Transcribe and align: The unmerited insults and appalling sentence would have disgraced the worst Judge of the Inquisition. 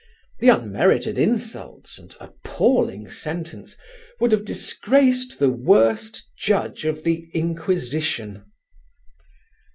The 0.39 0.49
unmerited 0.49 1.19
insults 1.19 1.99
and 1.99 2.15
appalling 2.19 3.07
sentence 3.07 3.77
would 4.19 4.31
have 4.31 4.45
disgraced 4.45 5.37
the 5.37 5.51
worst 5.51 6.25
Judge 6.35 6.85
of 6.85 7.03
the 7.03 7.29
Inquisition. 7.35 8.45